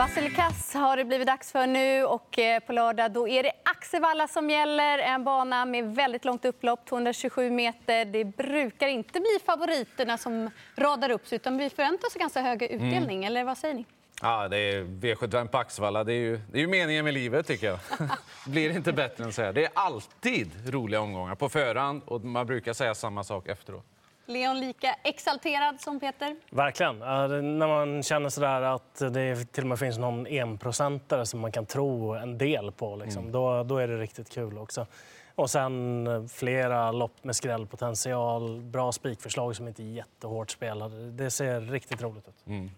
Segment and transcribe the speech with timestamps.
[0.00, 4.28] Vasilikas har det blivit dags för nu och eh, på lördag då är det Axevalla
[4.28, 4.98] som gäller.
[4.98, 8.04] En bana med väldigt långt upplopp, 227 meter.
[8.04, 12.62] Det brukar inte bli favoriterna som radar upp sig utan vi förväntar oss ganska hög
[12.62, 13.18] utdelning.
[13.18, 13.24] Mm.
[13.24, 13.84] Eller vad säger ni?
[14.22, 16.04] Ja, det är V75 på Axevalla.
[16.04, 17.78] Det är, ju, det är ju meningen med livet, tycker jag.
[18.44, 19.52] det blir inte bättre än så här.
[19.52, 23.86] Det är alltid roliga omgångar på förhand och man brukar säga samma sak efteråt.
[24.30, 26.36] Leon lika exalterad som Peter?
[26.50, 26.98] Verkligen.
[26.98, 31.66] när man känner sådär att det till och med finns någon enprocentare som man kan
[31.66, 33.32] tro en del på, liksom, mm.
[33.32, 34.86] då, då är det riktigt kul också.
[35.34, 41.10] Och sen flera lopp med skrällpotential, bra spikförslag som inte är jättehårt spelade.
[41.10, 42.46] Det ser riktigt roligt ut.
[42.46, 42.70] Mm.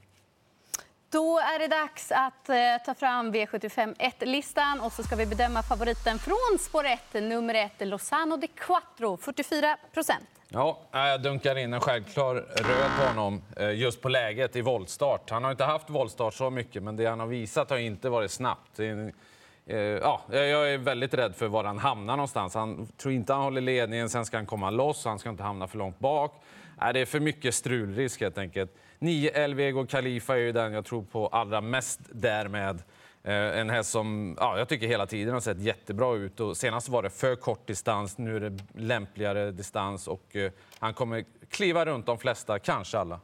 [1.11, 5.63] Då är det dags att eh, ta fram V75 1-listan och så ska vi bedöma
[5.63, 10.29] favoriten från spår 1, nummer 1, Lozano de Quattro, 44 procent.
[10.55, 14.61] Ja, äh, jag dunkar in en självklar röd på honom eh, just på läget i
[14.61, 15.31] voltstart.
[15.31, 18.31] Han har inte haft voltstart så mycket, men det han har visat har inte varit
[18.31, 18.81] snabbt.
[18.81, 22.55] Eh, ja, jag är väldigt rädd för var han hamnar någonstans.
[22.55, 25.67] Han tror inte han håller ledningen, sen ska han komma loss, han ska inte hamna
[25.67, 26.43] för långt bak.
[26.83, 28.75] Äh, det är för mycket strulrisk helt enkelt.
[28.99, 32.83] 9 Elvego Khalifa är ju den jag tror på allra mest därmed.
[33.25, 36.41] Eh, en häst som ja, jag tycker hela tiden har sett jättebra ut.
[36.41, 40.09] Och senast var det för kort distans, nu är det lämpligare distans.
[40.09, 43.21] Och, eh, han kommer kliva runt de flesta, kanske alla.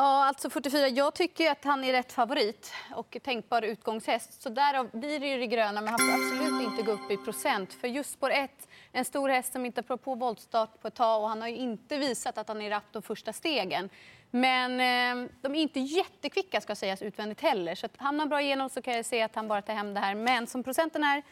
[0.00, 0.88] Ja, alltså 44.
[0.88, 4.42] Jag tycker att han är rätt favorit och tänkbar utgångshäst.
[4.42, 7.16] Så därav blir det ju det gröna, men han får absolut inte gå upp i
[7.16, 7.72] procent.
[7.72, 8.50] För just spår 1,
[8.92, 11.56] en stor häst som inte har på voltstart på ett tag och han har ju
[11.56, 13.90] inte visat att han är rapp de första stegen.
[14.30, 17.74] Men eh, de är inte jättekvicka ska sägas utvändigt heller.
[17.74, 20.00] Så att hamnar bra igenom så kan jag se att han bara tar hem det
[20.00, 20.14] här.
[20.14, 21.22] Men som procenten är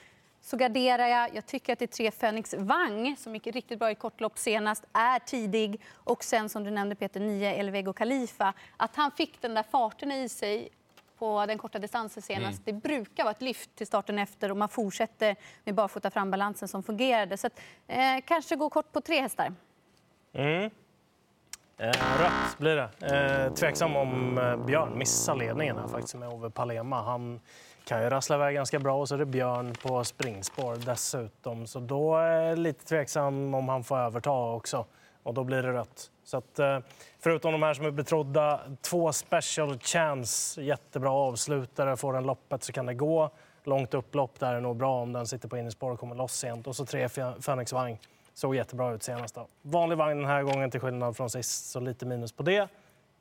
[0.40, 1.34] så garderar jag.
[1.34, 4.84] Jag tycker att det är tre Fenix Wang som gick riktigt bra i kortlopp senast,
[4.92, 5.80] är tidig.
[5.94, 8.54] Och sen som du nämnde Peter, 9 Elvego Khalifa.
[8.76, 10.68] Att han fick den där farten i sig
[11.18, 12.68] på den korta distansen senast.
[12.68, 12.80] Mm.
[12.80, 16.82] Det brukar vara ett lyft till starten efter och man fortsätter med barfota frambalansen som
[16.82, 17.36] fungerade.
[17.36, 19.52] Så att, eh, kanske gå kort på tre hästar.
[20.32, 20.70] Mm.
[21.80, 23.46] Eh, rött blir det.
[23.46, 27.02] Eh, tveksam om eh, Björn missar ledningen här faktiskt med Ove Palema.
[27.02, 27.40] Han
[27.88, 31.66] kan ju rassla iväg ganska bra och så är det Björn på springspår dessutom.
[31.66, 34.86] Så då är jag lite tveksam om han får överta också
[35.22, 36.10] och då blir det rött.
[36.24, 36.78] Så att, eh,
[37.18, 42.72] förutom de här som är betrodda, två special chance, jättebra avslutare, får den loppet så
[42.72, 43.30] kan det gå.
[43.64, 46.66] Långt upplopp där är nog bra om den sitter på innerspår och kommer loss sent.
[46.66, 47.08] Och så tre
[47.40, 47.98] Fenix-vagn.
[48.34, 49.34] Såg jättebra ut senast.
[49.34, 49.46] Då.
[49.62, 52.68] Vanlig vagn den här gången till skillnad från sist, så lite minus på det.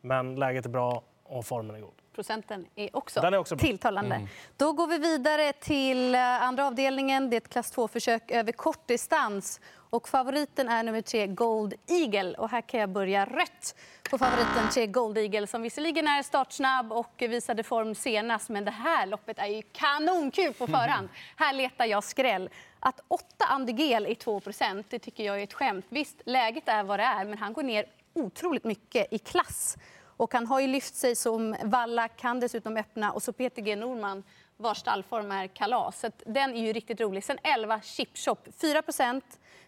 [0.02, 1.94] Men läget är bra och formen är god.
[2.18, 4.16] Procenten är också, är också tilltalande.
[4.16, 4.28] Mm.
[4.58, 7.30] Då går vi vidare till eh, andra avdelningen.
[7.30, 9.60] Det är ett klass 2-försök över kortdistans.
[9.90, 12.38] Och favoriten är nummer tre, Gold Eagle.
[12.38, 13.76] Och här kan jag börja rött
[14.10, 18.50] på favoriten tre Gold Eagle som visserligen är startsnabb och visade form senast.
[18.50, 21.10] Men det här loppet är ju kanonkul på förhand.
[21.10, 21.10] Mm.
[21.36, 22.50] Här letar jag skräll.
[22.80, 25.86] Att 8 Andegel är 2% det tycker jag är ett skämt.
[25.90, 29.78] Visst, läget är vad det är, men han går ner otroligt mycket i klass.
[30.18, 33.12] Och han har ju lyft sig som Valla, kan dessutom öppna.
[33.12, 34.24] Och så Peter G Norman
[34.58, 36.00] vars stallform är kalas.
[36.00, 37.24] Så den är ju riktigt rolig.
[37.24, 39.22] Sen 11 Chipshop, 4%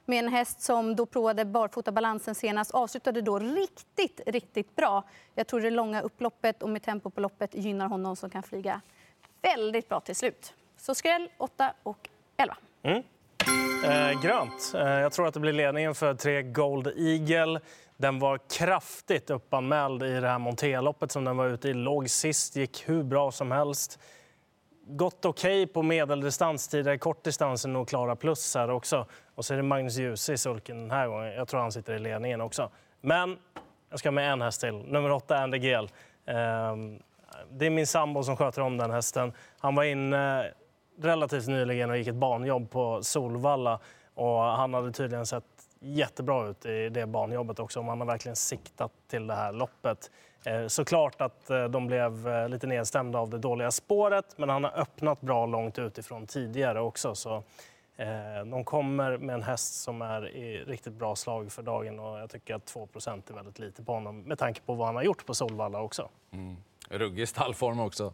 [0.06, 2.72] med en häst som då provade barfotabalansen senast.
[2.72, 5.04] Avslutade då riktigt, riktigt bra.
[5.36, 8.82] Jag tror det långa upploppet och med tempo på loppet gynnar honom som kan flyga
[9.42, 10.54] väldigt bra till slut.
[10.78, 12.58] Så skräll 8 och 11.
[12.84, 13.04] Mm.
[13.84, 14.74] Eh, grönt.
[14.76, 17.60] Eh, jag tror att det blir ledningen för tre Gold Eagle.
[17.98, 21.74] Den var kraftigt uppanmäld i det här Monteloppet som den var ute i.
[21.74, 24.00] Låg sist, gick hur bra som helst.
[24.88, 29.06] Gått okej okay på medeldistans tidigare, kortdistansen och klara plus här också.
[29.36, 31.34] Och så är det Magnus Djuse i sulken den här gången.
[31.34, 32.70] Jag tror han sitter i ledningen också.
[33.02, 33.38] Men
[33.90, 35.88] jag ska med en häst till, nummer åtta Andy Gale.
[36.26, 36.76] Eh,
[37.52, 39.34] det är min sambo som sköter om den hästen.
[39.60, 40.52] Han var inne
[41.02, 43.80] relativt nyligen och gick ett banjobb på Solvalla.
[44.14, 45.44] Och han hade tydligen sett
[45.80, 47.82] jättebra ut i det banjobbet också.
[47.84, 50.12] Man har verkligen siktat till det här loppet.
[50.44, 54.64] Eh, såklart att eh, de blev eh, lite nedstämda av det dåliga spåret men han
[54.64, 57.16] har öppnat bra långt utifrån tidigare också.
[57.16, 57.44] Så
[58.46, 62.30] de kommer med en häst som är i riktigt bra slag för dagen och jag
[62.30, 65.26] tycker att 2% är väldigt lite på honom med tanke på vad han har gjort
[65.26, 66.10] på Solvalla också.
[66.32, 66.58] Mm.
[66.90, 68.14] Ruggig stallform också.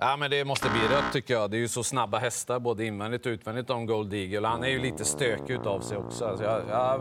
[0.00, 1.50] Ja, men det måste bli rött tycker jag.
[1.50, 4.48] Det är ju så snabba hästar både invändigt och utvändigt om Gold Eagle.
[4.48, 6.24] Han är ju lite stökig av sig också.
[6.24, 7.00] Alltså jag, jag,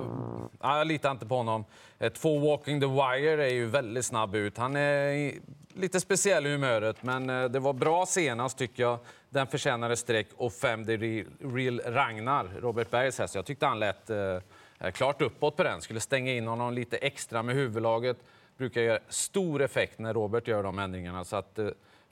[0.61, 1.65] jag litar inte på honom.
[1.99, 4.57] Eh, två Walking the Wire är ju väldigt snabb ut.
[4.57, 5.33] Han är
[5.73, 8.99] lite speciell i humöret, men eh, det var bra senast tycker jag.
[9.29, 10.97] Den förtjänade streck och fem The
[11.39, 13.35] Real Ragnar, Robert Bergs häst.
[13.35, 15.81] Jag tyckte han lät eh, klart uppåt på den.
[15.81, 18.17] Skulle stänga in honom lite extra med huvudlaget.
[18.57, 21.23] Brukar göra stor effekt när Robert gör de ändringarna.
[21.23, 21.67] Så att, eh,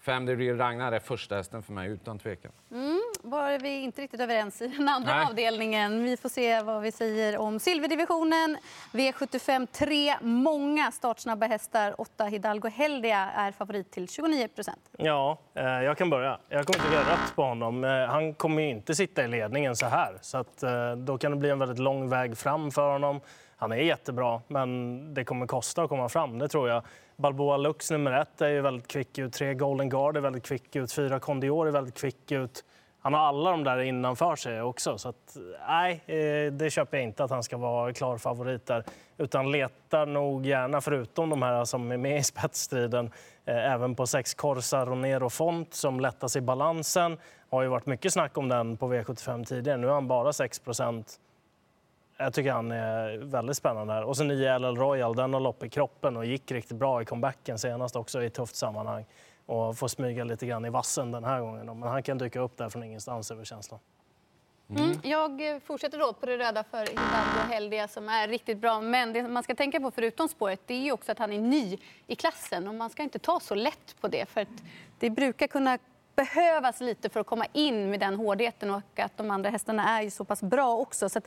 [0.06, 2.52] Fem Real Ragnar är första hästen för mig, utan tvekan.
[2.72, 5.26] Mm, var vi inte riktigt överens i den andra Nej.
[5.26, 6.04] avdelningen.
[6.04, 8.58] Vi får se vad vi säger om silverdivisionen.
[8.92, 12.02] V75 3, många startsnabba hästar.
[12.02, 14.90] 8 Hidalgo Heldia är favorit till 29 procent.
[14.98, 16.40] Ja, eh, jag kan börja.
[16.50, 17.84] Jag kommer inte göra rätt på honom.
[17.84, 20.18] Eh, han kommer inte sitta i ledningen så här.
[20.22, 20.64] Så att,
[20.98, 23.22] då kan det bli en väldigt lång väg fram för honom.
[23.58, 26.84] Han är jättebra, men det kommer kosta att komma fram, det tror jag.
[27.16, 29.34] Balboa Lux nummer ett är ju väldigt kvick ut.
[29.34, 30.92] Tre Golden Guard är väldigt kvick ut.
[30.92, 32.64] Fyra Condior är väldigt kvick ut.
[33.06, 34.98] Han har alla de där innanför sig också.
[34.98, 35.38] Så att,
[35.68, 38.84] nej, eh, det köper jag inte att han ska vara klar favorit där.
[39.18, 43.12] Utan letar nog gärna, förutom de här som är med i spetsstriden,
[43.46, 47.12] eh, även på sex Corsa Ronero Font som lättas i balansen.
[47.16, 49.78] Det har ju varit mycket snack om den på V75 tidigare.
[49.78, 51.20] Nu är han bara 6 procent.
[52.18, 53.94] Jag tycker han är väldigt spännande.
[53.94, 54.04] Här.
[54.04, 57.06] Och så 9 LL Royal, den har lopp i kroppen och gick riktigt bra i
[57.06, 59.06] comebacken senast också i ett tufft sammanhang.
[59.46, 61.66] Och får smyga lite grann i vassen den här gången.
[61.66, 63.80] Men han kan dyka upp där från ingenstans över känslan.
[64.70, 64.84] Mm.
[64.84, 65.00] mm.
[65.04, 68.82] Jag fortsätter då på det röda för Hidalgo Heldia som är riktigt bra.
[68.82, 71.78] Men det man ska tänka på förutom spåret det är också att han är ny
[72.08, 74.26] i klassen och man ska inte ta så lätt på det.
[74.30, 74.48] För
[75.00, 75.78] det brukar kunna
[76.16, 80.02] behövas lite för att komma in med den hårdheten och att de andra hästarna är
[80.02, 81.10] ju så pass bra också.
[81.10, 81.22] Så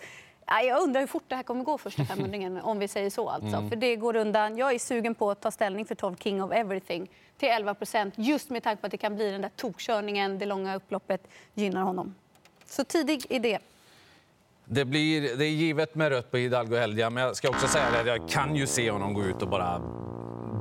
[0.48, 3.28] jag undrar hur fort det här kommer gå första 500 om vi säger så.
[3.28, 3.56] Alltså.
[3.56, 3.68] Mm.
[3.68, 4.56] För det går undan.
[4.56, 8.14] Jag är sugen på att ta ställning för 12 King of Everything till 11 procent
[8.16, 11.82] just med tanke på att det kan bli den där tokkörningen, det långa upploppet gynnar
[11.82, 12.14] honom.
[12.66, 13.58] Så tidig idé.
[14.64, 17.84] Det, blir, det är givet med rött på Hidalgo Heldia, men jag ska också säga
[18.00, 19.80] att jag kan ju se honom gå ut och bara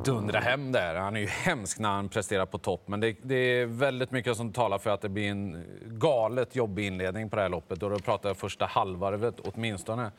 [0.08, 0.96] dundra hem där.
[0.96, 4.38] Han är ju hemsk när han presterar på topp, men det, det, är väldigt mycket
[4.38, 7.84] som talar för att det blir en galet jobbig inledning på det här loppet.
[7.84, 10.12] Och då pratar jag första halvvarvet åtminstone.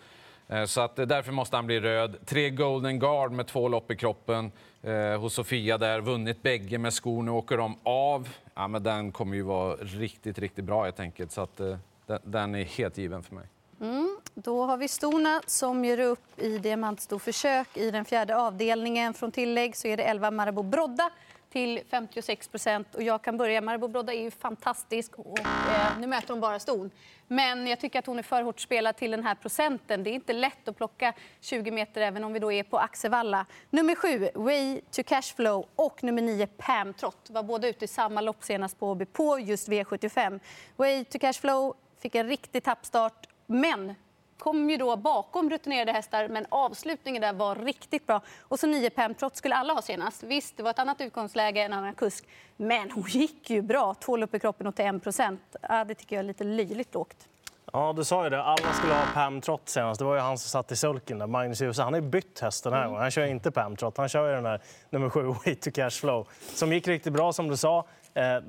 [0.48, 2.16] Eh, så att därför måste han bli röd.
[2.26, 4.52] Tre Golden Guard med två lopp i kroppen
[4.82, 6.00] eh, hos Sofia där.
[6.00, 7.22] Vunnit bägge med skor.
[7.22, 8.28] Nu åker de av.
[8.54, 11.32] Ja, men den kommer ju vara riktigt, riktigt bra helt enkelt.
[11.32, 11.76] Så att, eh,
[12.06, 13.46] den, den är helt given för mig.
[13.80, 14.18] Mm.
[14.34, 19.14] Då har vi Stona som gör upp i diamantstorförsök i den fjärde avdelningen.
[19.14, 21.10] Från tillägg så är det 11 Marabou Brodda
[21.52, 22.94] till 56 procent.
[22.94, 23.60] Och jag kan börja.
[23.60, 25.18] Marabou Brodda är ju fantastisk.
[25.18, 26.90] Och, eh, nu möter hon bara ston.
[27.26, 30.02] Men jag tycker att hon är för hårt spelad till den här procenten.
[30.04, 33.46] Det är inte lätt att plocka 20 meter även om vi då är på Axevalla.
[33.70, 38.20] Nummer 7, Way to Cashflow och nummer 9, Pam Trott var båda ute i samma
[38.20, 40.40] lopp senast på HB på just V75.
[40.76, 43.94] Way to Cashflow fick en riktig tappstart men
[44.38, 48.20] kom ju då bakom rutinerade hästar, men avslutningen där var riktigt bra.
[48.40, 50.22] Och så 9 Pam Trott skulle alla ha senast.
[50.22, 52.24] Visst, det var ett annat utgångsläge, en annan kusk.
[52.56, 53.94] Men hon gick ju bra.
[53.94, 55.56] Två lopp i kroppen och till 1 procent.
[55.62, 57.28] Ja, det tycker jag är lite löjligt lågt.
[57.72, 58.42] Ja, du sa ju det.
[58.42, 59.98] Alla skulle ha Pam Trott senast.
[59.98, 61.82] Det var ju han som satt i sulken där, Magnus Djuse.
[61.82, 62.90] Han har ju bytt häst den här mm.
[62.90, 63.02] gången.
[63.02, 63.96] Han kör inte Pam Trott.
[63.96, 67.48] Han kör ju den här nummer sju, Way to Cashflow, som gick riktigt bra som
[67.48, 67.86] du sa.
[68.14, 68.40] Eh,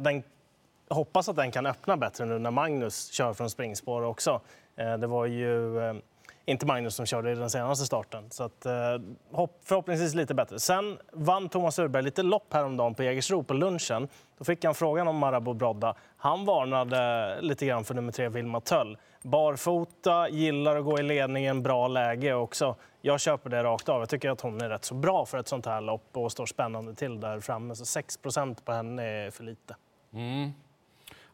[0.90, 4.42] hoppas att den kan öppna bättre nu när Magnus kör från springspår också.
[4.76, 5.94] Eh, det var ju eh,
[6.46, 8.32] inte Magnus som körde i den senaste starten.
[8.32, 8.72] Så att, eh,
[9.64, 10.60] förhoppningsvis lite bättre.
[10.60, 14.08] Sen vann Thomas Urberg lite lopp häromdagen på Jägersro på lunchen.
[14.38, 15.96] Då fick han frågan om Marabou Brodda.
[16.18, 18.98] Han varnade lite grann för nummer tre, Vilma Töll.
[19.22, 22.76] Barfota, gillar att gå i ledningen, bra läge också.
[23.02, 24.00] Jag köper det rakt av.
[24.00, 26.46] Jag tycker att hon är rätt så bra för ett sånt här lopp och står
[26.46, 27.76] spännande till där framme.
[27.76, 29.76] Så 6% på henne är för lite.
[30.14, 30.52] Mm.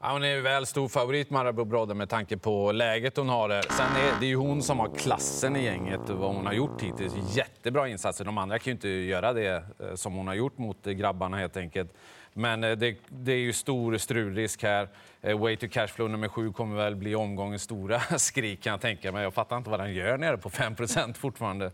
[0.05, 3.49] Ja, hon är ju väl stor favorit, Marabou Brodde, med tanke på läget hon har.
[3.49, 3.61] Där.
[3.61, 6.81] Sen är det ju hon som har klassen i gänget och vad hon har gjort
[6.81, 7.13] hittills.
[7.35, 8.25] Jättebra insatser.
[8.25, 11.37] De andra kan ju inte göra det eh, som hon har gjort mot eh, grabbarna
[11.37, 11.93] helt enkelt.
[12.33, 14.89] Men eh, det, det är ju stor strulrisk här.
[15.37, 19.23] Way to Cashflow nummer sju kommer väl bli omgångens stora skrik kan jag tänka mig.
[19.23, 21.71] Jag fattar inte vad den gör nere på 5% fortfarande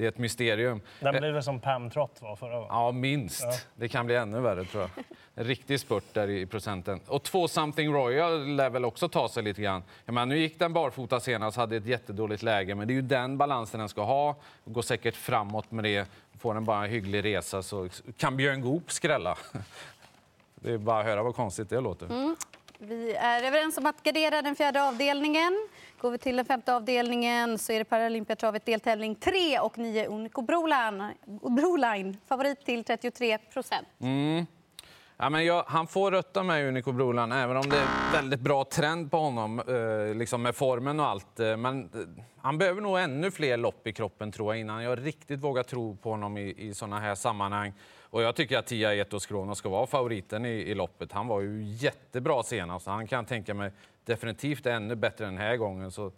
[0.00, 0.80] det är ett mysterium.
[1.00, 2.68] Den blir väl som Pam Trott var förra gången?
[2.70, 3.42] Ja, minst.
[3.42, 3.52] Ja.
[3.74, 5.04] Det kan bli ännu värre, tror jag.
[5.34, 7.00] En riktig spurt där i procenten.
[7.06, 9.82] Och två Something Royal lär väl också ta sig lite grann.
[10.04, 13.02] Jag menar, nu gick den barfota senast, hade ett jättedåligt läge, men det är ju
[13.02, 14.36] den balansen den ska ha.
[14.64, 16.08] Går säkert framåt med det.
[16.38, 19.38] Får den bara en hygglig resa så kan Björn Goop skrälla.
[20.54, 22.06] Det är bara att höra vad konstigt det låter.
[22.06, 22.36] Mm.
[22.78, 25.68] Vi är överens om att gardera den fjärde avdelningen.
[26.00, 30.42] Går vi till den femte avdelningen så är det Paralympiatravet deltävling 3 och 9 Unico
[30.42, 31.12] Broline.
[31.42, 32.16] Broline.
[32.26, 33.86] Favorit till 33 procent.
[34.00, 34.46] Mm.
[35.22, 38.64] Ja, men jag, han får rötta med Unico Brolan, även om det är väldigt bra
[38.64, 41.40] trend på honom eh, liksom med formen och allt.
[41.40, 45.06] Eh, men eh, han behöver nog ännu fler lopp i kroppen tror jag, innan jag
[45.06, 47.72] riktigt vågar tro på honom i, i såna här sammanhang.
[48.02, 51.12] Och jag tycker att Tia Etos Kronos ska vara favoriten i, i loppet.
[51.12, 52.86] Han var ju jättebra senast.
[52.86, 53.72] Han kan tänka mig
[54.04, 55.90] definitivt ännu bättre den här gången.
[55.90, 56.12] Så,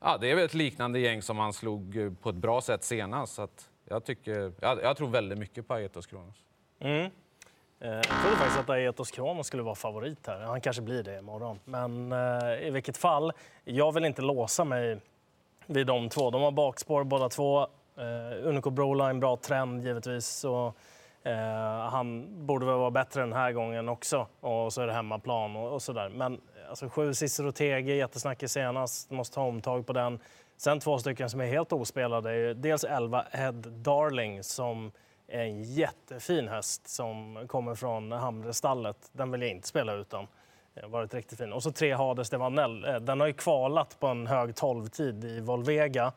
[0.00, 2.84] ja, det är väl ett liknande gäng som han slog eh, på ett bra sätt
[2.84, 3.34] senast.
[3.34, 3.48] Så
[3.84, 6.36] jag, tycker, jag, jag, tror väldigt mycket på Aetos Kronos.
[6.80, 7.10] Mm.
[7.80, 10.40] Eh, jag trodde faktiskt att Aetos Kronos skulle vara favorit här.
[10.40, 11.58] Han kanske blir det imorgon.
[11.64, 13.32] Men eh, i vilket fall,
[13.64, 15.00] jag vill inte låsa mig
[15.66, 16.30] vid de två.
[16.30, 17.60] De har bakspår båda två.
[17.96, 20.26] Eh, Unico Broline, bra trend givetvis.
[20.26, 20.74] Så,
[21.22, 24.26] eh, han borde väl vara bättre den här gången också.
[24.40, 26.08] Och så är det hemmaplan och, och sådär.
[26.08, 29.10] Men alltså, sju Cicero Tege, jättesnackig senast.
[29.10, 30.20] Måste ha omtag på den.
[30.56, 32.54] Sen två stycken som är helt ospelade.
[32.54, 34.92] Dels 11 Head Darling som
[35.28, 39.10] en jättefin häst som kommer från Hamrestallet.
[39.12, 40.26] Den vill jag inte spela utan.
[40.86, 41.52] Varit riktigt fin.
[41.52, 42.84] Och så tre Hades Devanell.
[42.84, 46.12] Eh, den har ju kvalat på en hög 12-tid i Volvega.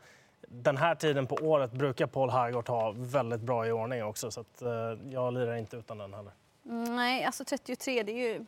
[0.48, 4.42] Den här tiden på året brukar Paul Hargård ha väldigt bra i ordning också så
[4.42, 4.70] att, eh,
[5.10, 6.32] jag lirar inte utan den heller.
[6.66, 8.46] Mm, nej, alltså 33 det är ju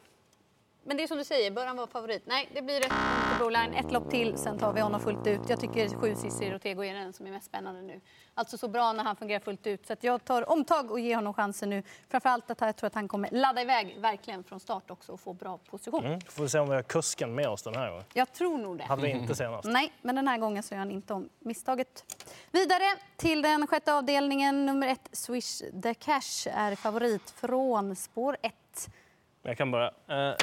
[0.84, 2.24] men det är som du säger, bör han vara favorit?
[2.26, 2.92] Nej, det blir rätt
[3.44, 3.74] Broline.
[3.74, 5.42] Ett lopp till, sen tar vi honom fullt ut.
[5.48, 8.02] Jag tycker sju Cissi Rotego är den som är mest spännande nu.
[8.34, 9.88] Alltså så bra när han fungerar fullt ut.
[9.88, 11.84] Så jag tar omtag och ger honom chansen nu.
[12.10, 15.34] Framförallt att jag tror att han kommer ladda iväg verkligen från start också och få
[15.34, 16.06] bra position.
[16.06, 16.22] Mm.
[16.22, 18.04] Får vi se om vi har kusken med oss den här gången.
[18.14, 18.84] Jag tror nog det.
[18.84, 19.68] Hade vi inte senast.
[19.68, 22.16] Nej, men den här gången så gör han inte om misstaget.
[22.52, 24.66] Vidare till den sjätte avdelningen.
[24.66, 28.54] Nummer ett, Swish the Cash, är favorit från spår 1.
[29.42, 29.92] Jag kan börja.
[30.08, 30.36] Eh,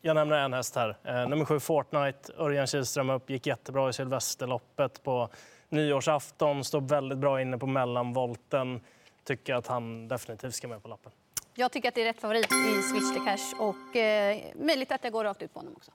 [0.00, 0.96] jag nämner en häst här.
[1.04, 2.32] Eh, nummer sju, Fortnite.
[2.38, 5.28] Örjan Kihlström upp, gick jättebra i Sylvesterloppet på
[5.68, 6.64] nyårsafton.
[6.64, 8.80] Stod väldigt bra inne på mellanvolten.
[9.24, 11.12] Tycker att han definitivt ska med på lappen.
[11.54, 15.04] Jag tycker att det är rätt favorit i Switch the Cash och eh, möjligt att
[15.04, 15.90] jag går rakt ut på honom också.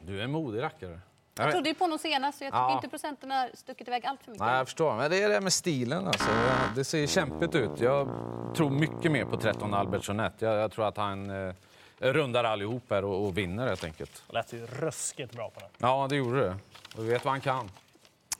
[0.00, 1.00] Du är en modig rackare.
[1.38, 2.74] Jag trodde ju på honom senast så jag tycker ja.
[2.74, 4.46] inte procenten har stuckit iväg allt för mycket.
[4.46, 4.96] Nej, jag förstår.
[4.96, 6.28] Men det är det med stilen alltså.
[6.74, 7.80] Det ser kämpigt ut.
[7.80, 8.08] Jag
[8.56, 10.44] tror mycket mer på 13 Albert Jeanette.
[10.44, 11.54] Jag, jag, tror att han eh,
[11.98, 14.22] rundar allihop här och, och vinner helt enkelt.
[14.26, 15.68] Det lät ju ruskigt bra på den.
[15.78, 16.56] Ja, det gjorde det.
[16.96, 17.70] Och vi vet vad han kan.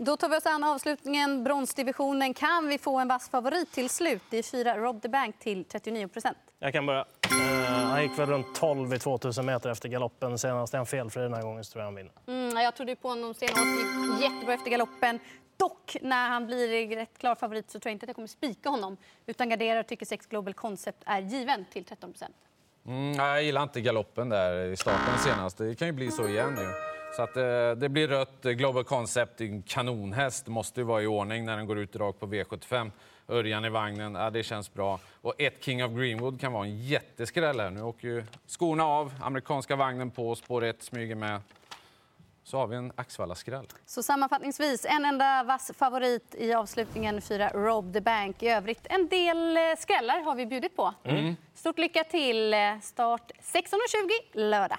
[0.00, 2.34] Då tar vi oss an avslutningen, bronsdivisionen.
[2.34, 4.22] Kan vi få en vass favorit till slut?
[4.30, 6.38] Det är fyra Rob the Bank till 39 procent.
[6.58, 7.00] Jag kan börja.
[7.00, 10.74] Uh, han gick väl runt 12 i 2000 meter efter galoppen senast.
[10.74, 12.12] Är han felfri den här gången så tror jag han vinner.
[12.26, 13.56] Mm, jag trodde på honom senast.
[13.56, 15.20] gick jättebra efter galoppen.
[15.56, 18.68] Dock, när han blir rätt klar favorit så tror jag inte att jag kommer spika
[18.68, 18.96] honom.
[19.26, 22.36] Utan garderar och tycker 6 Global Concept är given till 13 procent.
[22.88, 25.59] Mm, jag gillar inte galoppen där i starten senast.
[25.59, 26.66] Det kan ju bli så igen nu.
[27.16, 28.45] Så att, eh, det blir rött.
[28.45, 32.21] Eh, Global Concept, en kanonhäst, måste ju vara i ordning när den går ut rakt
[32.21, 32.90] på V75.
[33.28, 35.00] Örjan i vagnen, ja, det känns bra.
[35.23, 37.71] Och ett King of Greenwood kan vara en jätteskräll här.
[37.71, 41.40] Nu åker ju skorna av, amerikanska vagnen på, spår 1 smyger med.
[42.48, 43.66] Så har vi en Axvalla-skräll.
[43.86, 48.42] Så sammanfattningsvis, en enda vass favorit i avslutningen, fyra Rob the Bank.
[48.42, 50.94] I övrigt en del eh, skrällar har vi bjudit på.
[51.04, 51.36] Mm.
[51.54, 52.54] Stort lycka till!
[52.82, 53.70] Start 16.20
[54.32, 54.78] lördag.